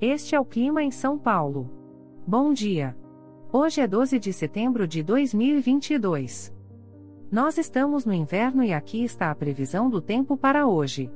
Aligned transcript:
Este 0.00 0.34
é 0.34 0.40
o 0.40 0.44
clima 0.44 0.82
em 0.82 0.90
São 0.90 1.16
Paulo. 1.16 1.70
Bom 2.26 2.52
dia. 2.52 2.94
Hoje 3.50 3.80
é 3.80 3.86
12 3.86 4.18
de 4.18 4.30
setembro 4.30 4.86
de 4.86 5.02
2022. 5.02 6.54
Nós 7.32 7.56
estamos 7.56 8.04
no 8.04 8.12
inverno 8.12 8.62
e 8.62 8.74
aqui 8.74 9.02
está 9.02 9.30
a 9.30 9.34
previsão 9.34 9.88
do 9.88 10.02
tempo 10.02 10.36
para 10.36 10.66
hoje. 10.66 11.10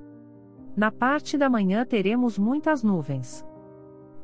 Na 0.74 0.90
parte 0.90 1.36
da 1.36 1.50
manhã 1.50 1.84
teremos 1.84 2.38
muitas 2.38 2.82
nuvens. 2.82 3.44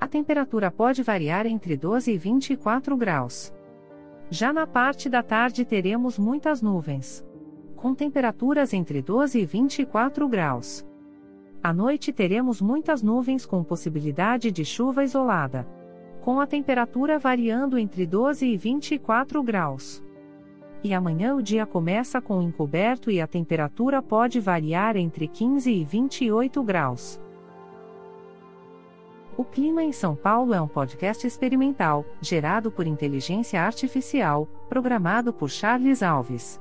A 0.00 0.08
temperatura 0.08 0.70
pode 0.70 1.02
variar 1.02 1.45
entre 1.45 1.77
12 1.77 2.12
e 2.12 2.16
24 2.16 2.96
graus. 2.96 3.52
Já 4.30 4.54
na 4.54 4.66
parte 4.66 5.10
da 5.10 5.23
tarde 5.23 5.66
teremos 5.66 6.18
muitas 6.18 6.62
nuvens. 6.62 7.23
Com 7.77 7.95
temperaturas 7.95 8.73
entre 8.73 9.02
12 9.02 9.38
e 9.38 9.45
24 9.45 10.27
graus. 10.27 10.85
À 11.66 11.73
noite 11.73 12.12
teremos 12.12 12.61
muitas 12.61 13.02
nuvens 13.02 13.45
com 13.45 13.65
possibilidade 13.65 14.52
de 14.52 14.65
chuva 14.65 15.02
isolada. 15.02 15.66
Com 16.20 16.39
a 16.39 16.47
temperatura 16.47 17.19
variando 17.19 17.77
entre 17.77 18.06
12 18.06 18.47
e 18.47 18.56
24 18.56 19.42
graus. 19.42 20.01
E 20.84 20.95
amanhã 20.95 21.34
o 21.34 21.42
dia 21.42 21.66
começa 21.66 22.20
com 22.20 22.41
encoberto 22.41 23.11
e 23.11 23.20
a 23.20 23.27
temperatura 23.27 24.01
pode 24.01 24.39
variar 24.39 24.97
entre 24.97 25.27
15 25.27 25.73
e 25.73 25.84
28 25.84 26.62
graus. 26.62 27.20
O 29.37 29.45
Clima 29.45 29.83
em 29.83 29.91
São 29.91 30.14
Paulo 30.14 30.55
é 30.55 30.61
um 30.61 30.69
podcast 30.69 31.27
experimental, 31.27 32.06
gerado 32.20 32.70
por 32.70 32.87
inteligência 32.87 33.61
artificial, 33.61 34.47
programado 34.69 35.33
por 35.33 35.51
Charles 35.51 36.01
Alves. 36.01 36.61